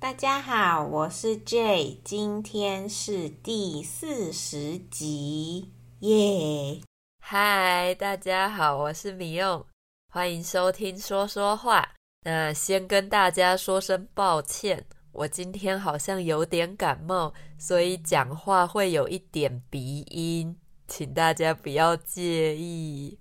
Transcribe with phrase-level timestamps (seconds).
[0.00, 6.80] 大家好，我是 J，今天是第四十集，耶！
[7.22, 9.62] 嗨，大家好，我是米用，
[10.10, 11.86] 欢迎收听说说话。
[12.22, 20.58] 那先跟大家说声抱歉，我今天好像有点感冒，所以讲话会有一点鼻音，
[20.88, 23.18] 请大家不要介意。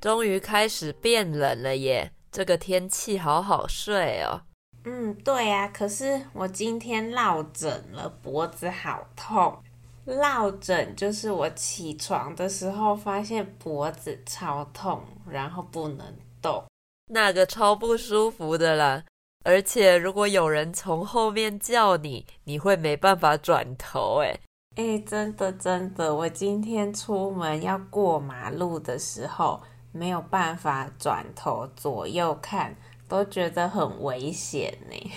[0.00, 2.12] 终于开始变冷了耶！
[2.30, 4.42] 这个天气好好睡哦。
[4.84, 5.66] 嗯，对啊。
[5.68, 9.58] 可是我今天落枕了，脖子好痛。
[10.04, 16.64] 落枕就是我起床的时候发现脖子超痛，然后不能动，
[17.10, 19.02] 那个超不舒服的啦。
[19.44, 24.40] 而且如果有人从后面叫你，你会没办法转头诶。
[24.76, 29.60] 诶，真的真的，我今天出门要过马路的时候。
[29.92, 32.76] 没有办法转头左右看，
[33.08, 35.10] 都觉得很危险呢。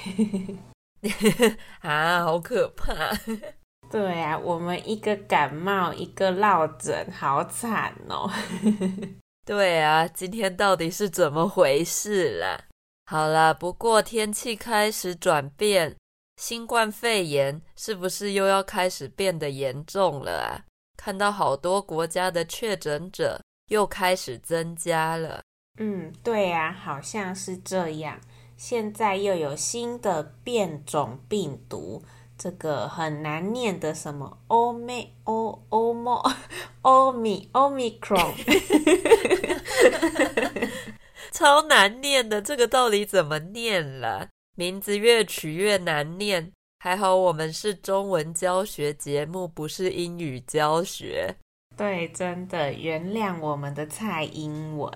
[1.81, 2.93] 啊，好可怕！
[3.89, 8.31] 对啊，我们一个感冒，一个落枕，好惨哦。
[9.45, 12.65] 对啊，今天到底是怎么回事啦？
[13.05, 15.97] 好啦，不过天气开始转变，
[16.37, 20.63] 新冠肺炎是不是又要开始变得严重了啊？
[20.95, 23.41] 看到好多国家的确诊者。
[23.71, 25.41] 又开始增加了。
[25.79, 28.19] 嗯，对呀，好像是这样。
[28.57, 32.03] 现在又有新的变种病毒，
[32.37, 36.21] 这个很难念的什么欧美欧欧莫
[36.81, 38.35] 欧米欧米克戎，
[41.31, 42.41] 超难念的。
[42.41, 44.27] 这个到底怎么念了？
[44.57, 46.51] 名字越取越难念。
[46.79, 51.33] 还好我们是中文教学节目，不是英语教学。
[51.81, 54.93] 对，真的原谅我们的蔡英文。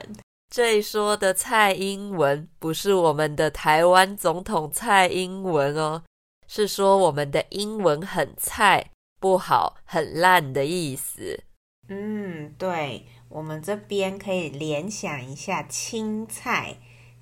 [0.54, 6.04] 这一说的蔡英文不是我们的台湾总统蔡英文哦，
[6.48, 11.44] 是说我们的英文很菜、不好、很烂的意思。
[11.88, 16.78] 嗯，对，我们这边可以联想一下青菜，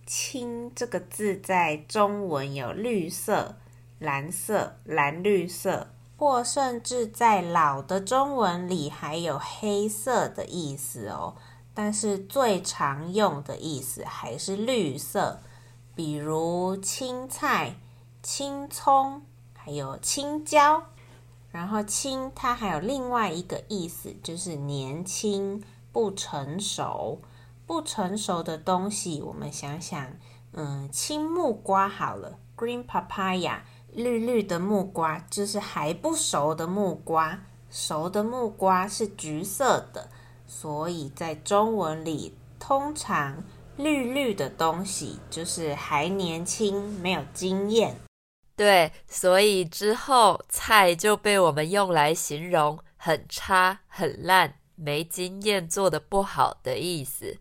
[0.05, 3.55] 青这个字在中文有绿色、
[3.99, 5.87] 蓝色、蓝绿色。
[6.17, 11.35] 或甚至在老的中文里还有黑色的意思哦，
[11.73, 15.41] 但是最常用的意思还是绿色，
[15.95, 17.75] 比如青菜、
[18.21, 19.21] 青葱，
[19.53, 20.83] 还有青椒。
[21.51, 27.21] 然后青它还有另外一个意思，就是年轻、不成熟。
[27.65, 30.05] 不成熟的东西，我们想想，
[30.51, 33.59] 嗯，青木瓜好了，green papaya。
[33.95, 37.39] 绿绿的木瓜就是还不熟的木瓜，
[37.69, 40.09] 熟的木瓜是橘色的，
[40.47, 43.43] 所以在中文里，通常
[43.77, 47.95] 绿绿的东西就是还年轻，没有经验。
[48.55, 57.37] 对，所以之后菜就被我们用来形容很差、很烂、没经验、做得不好的意思。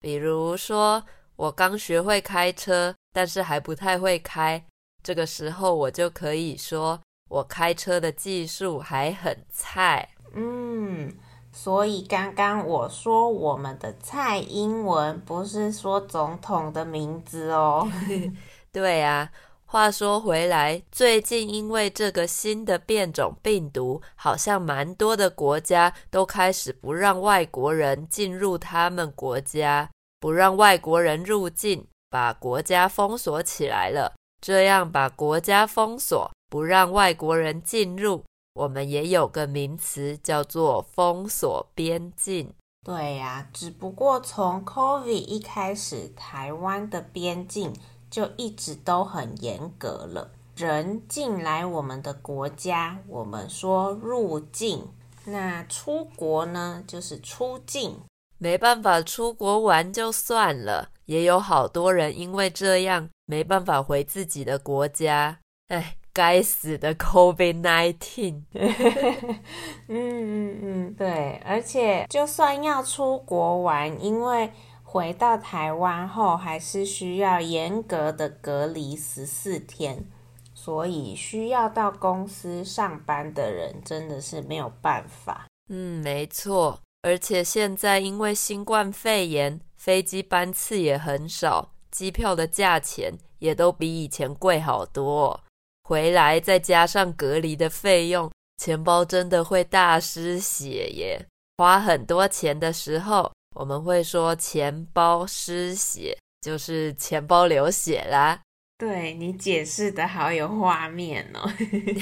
[0.00, 1.04] 比如说，
[1.36, 4.64] 我刚学会开车，但是还不太会开。
[5.04, 6.98] 这个时候我就可以说，
[7.28, 10.08] 我开车的技术还很菜。
[10.32, 11.14] 嗯，
[11.52, 17.86] 所以刚刚我说我们的蔡英文不是说总统的名字哦。
[18.72, 19.30] 对啊，
[19.66, 34.14] 话说回来，最近因为这个新的变种病毒，好像蛮多的国家都开始不让外国人进入他们国家，不让外国人入境，把国家封锁起来了。
[34.46, 38.22] 这样把国家封锁，不让外国人进入，
[38.52, 42.52] 我们也有个名词叫做封锁边境。
[42.84, 47.72] 对呀，只不过从 COVID 一开始，台湾的边境
[48.10, 50.30] 就一直都很严格了。
[50.54, 54.80] 人进来我们的国家，我们说入境；
[55.24, 57.96] 那出国呢，就是出境。
[58.44, 65.38] 没办法出国玩就算了，也有好多人因为这样没办法回自己的国家。
[65.68, 68.42] 哎，该死的 COVID-19！
[69.88, 74.52] 嗯嗯嗯，对，而且就算要出国玩，因为
[74.82, 80.04] 回到台湾后还是需要严格的隔离十四天，
[80.52, 85.46] 所以需要到公司上班的人真的是没有办法。
[85.70, 86.78] 嗯，没错。
[87.04, 95.38] 而且现在因为新冠肺炎，飞机班次也很少，机票的价钱也都比以前贵好多。
[95.86, 101.26] 回来再加上隔离的费用，钱包真的会大失血耶。
[101.58, 108.40] 花很多钱的时候，我们会说钱包失血，就是钱包流血啦。
[108.78, 111.52] 对，你解释的好有画面哦。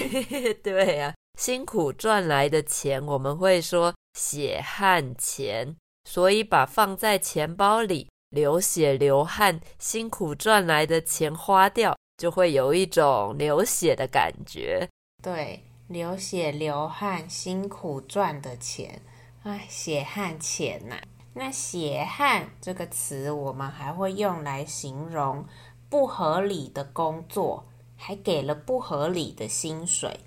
[0.62, 5.76] 对呀、啊，辛苦赚来的钱，我们会说血汗钱，
[6.08, 14.88] 所以把放在钱包里流血流汗、辛苦赚来的钱花掉，就会有一种流血的感觉。
[15.22, 19.02] 对，流血流汗、辛苦赚的钱，
[19.42, 21.00] 哎，血汗钱呐、
[21.34, 25.46] 那血汗这个词，我们还会用来形容
[25.88, 27.66] 不合理的工作，
[27.96, 30.20] 还给了不合理的薪水。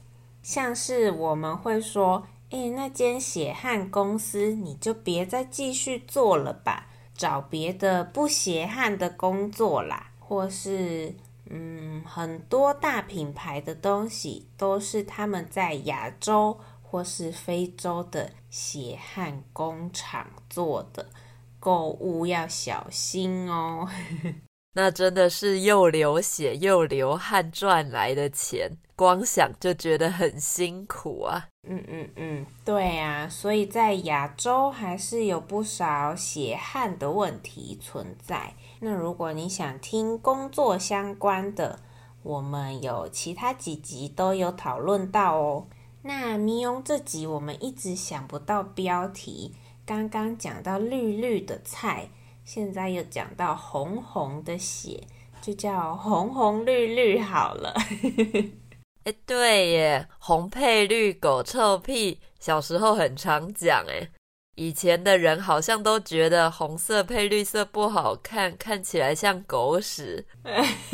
[0.44, 11.14] 像是我们会说：“诶，那间血汗公司，你就别再继续做了吧，找别的不血汗的工作啦。”或是，
[11.50, 16.58] 嗯，很多大品牌的东西都是他们在亚洲。
[16.88, 21.06] 或是非洲的血汗工厂做的，
[21.60, 23.86] 购物要小心哦。
[24.78, 31.48] 那真的是又流血又流汗赚来的钱，光想就觉得很辛苦啊。
[31.66, 38.54] 嗯嗯嗯，对啊，所以在亚洲还是有不少血汗的问题存在。
[38.82, 41.80] 那如果你想听工作相关的，
[42.22, 45.68] 我们有其他几集都有讨论到哦。
[46.02, 49.56] 那咪翁这集我们一直想不到标题，
[49.86, 52.10] 刚刚讲到绿绿的菜，
[52.46, 55.02] 现在又讲到红红的血，
[55.42, 57.74] 就叫红红绿绿好了。
[59.04, 64.10] 哎，对耶，红配绿，狗臭屁，小时候很常讲哎。
[64.56, 70.26] 以前的人好像都觉得红色配绿色不好看，看起来像狗屎。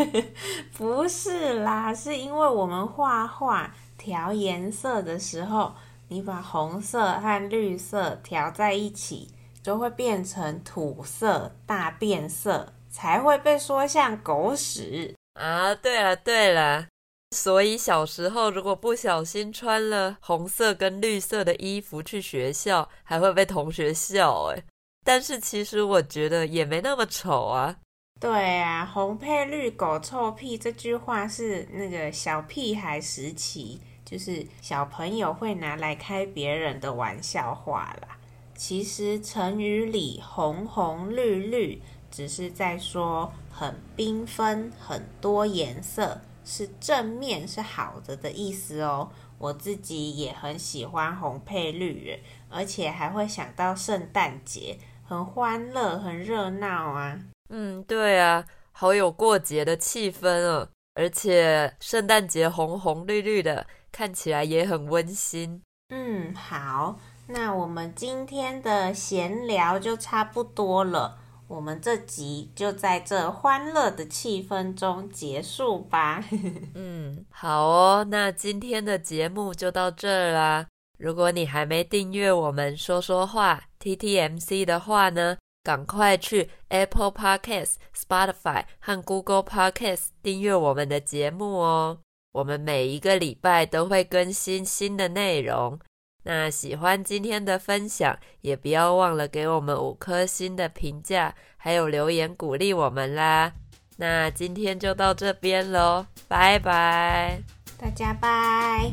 [0.75, 3.75] 不是啦，是因为我们画画。
[3.97, 5.75] 调颜色的时候，
[6.07, 9.29] 你把红色和绿色调在一起，
[9.63, 15.73] 就会变成土色大变色，才会被说像狗屎啊！
[15.75, 16.87] 对了对了，
[17.31, 24.63] 所以小时候如果不小心穿了红色跟绿色的衣服去学校，还会被同学笑哎。
[25.05, 27.75] 但是其实我觉得也没那么丑啊。
[28.19, 33.81] 对啊，红配绿，狗臭屁这句话是那个小屁孩时期。
[34.03, 38.17] 就是小朋友会拿来开别人的玩笑话啦。
[38.63, 41.81] 其实成语里“红红绿绿”
[42.11, 49.09] 只是在说很缤纷、很多颜色，是正面、是好的的意思哦。
[49.39, 52.19] 我自己也很喜欢红配绿，
[52.49, 57.19] 而且还会想到圣诞节，很欢乐、很热闹啊。
[57.49, 60.69] 嗯，对啊，好有过节的气氛哦。
[60.93, 63.65] 而且圣诞节红红绿绿的。
[63.91, 65.61] 看起来也很温馨。
[65.89, 66.97] 嗯，好，
[67.33, 71.17] 那我们今天的闲聊就差不多了。
[71.47, 76.23] 我们这集就在这欢乐的气氛中结束吧。
[76.75, 80.67] 嗯，好哦，那今天的节目就到这儿啦。
[80.97, 91.97] 如果你还没订阅我们说说话 TTMC 的话呢，赶快去 Apple Podcast、Spotify 和 Google Podcast 订阅我们的节目哦。
[92.33, 95.77] 我们每一个礼拜都会更新新的内容。
[96.23, 103.53] 那喜欢今天的分享，也不要忘了给我们五颗星的评价，还有留言鼓励我们啦。
[103.97, 107.41] 那今天就到这边喽，拜拜，
[107.77, 108.91] 大家拜。